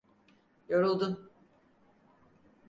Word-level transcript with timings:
Yoruldun… 0.69 1.29